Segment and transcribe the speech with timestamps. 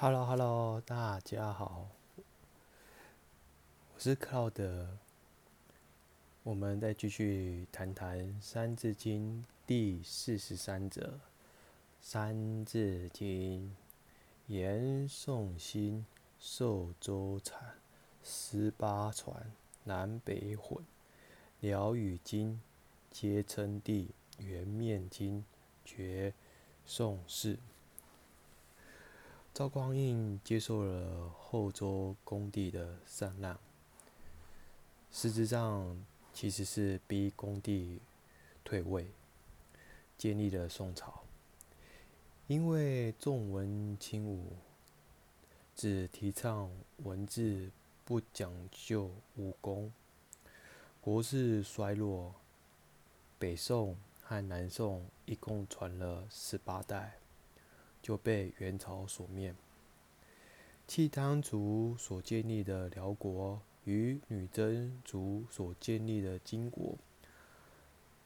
[0.00, 1.88] Hello Hello，大家好，
[3.92, 4.96] 我是克劳德。
[6.44, 11.02] 我们再继续谈谈《三字经》第四十三则，
[12.00, 13.70] 《三字经》
[14.46, 16.06] 言宋兴，
[16.38, 17.74] 受周产，
[18.22, 19.50] 十八传，
[19.82, 20.78] 南北混，
[21.58, 22.62] 辽与金
[23.10, 25.44] 皆称帝，元面经，
[25.84, 26.32] 绝
[26.86, 27.58] 宋氏。
[29.58, 33.58] 赵匡胤接受了后周恭帝的禅让，
[35.10, 36.00] 实质上
[36.32, 38.00] 其实是逼恭帝
[38.62, 39.10] 退位，
[40.16, 41.24] 建立了宋朝。
[42.46, 44.52] 因为重文轻武，
[45.74, 47.72] 只提倡文字，
[48.04, 49.92] 不讲究武功，
[51.00, 52.32] 国势衰落。
[53.40, 57.14] 北宋和南宋一共传了十八代。
[58.02, 59.54] 就被元朝所灭。
[60.86, 66.96] 契丹族所建立的辽国与女真族所建立的金国，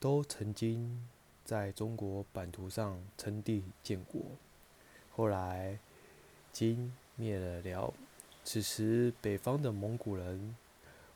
[0.00, 1.08] 都曾经
[1.44, 4.20] 在中国版图上称帝建国。
[5.12, 5.78] 后来
[6.52, 7.94] 金灭了辽，
[8.44, 10.56] 此时北方的蒙古人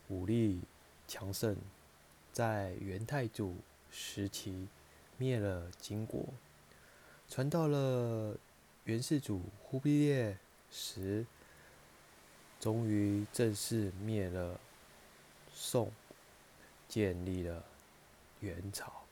[0.07, 0.61] 武力
[1.07, 1.57] 强盛，
[2.31, 3.55] 在元太祖
[3.91, 4.67] 时期
[5.17, 6.25] 灭了金国，
[7.33, 8.37] 传到了。
[8.83, 10.37] 元世祖忽必烈
[10.69, 11.25] 时，
[12.59, 14.59] 终于正式灭了
[15.51, 15.91] 宋，
[16.87, 17.63] 建立了
[18.41, 19.05] 元朝。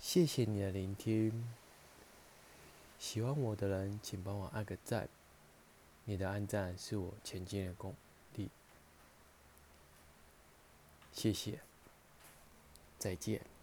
[0.00, 1.52] 谢谢你的聆听，
[2.98, 5.06] 喜欢我的人请帮我按个赞，
[6.04, 7.94] 你的按赞是我前进的动
[8.36, 8.48] 力。
[11.12, 11.60] 谢谢，
[12.96, 13.55] 再见。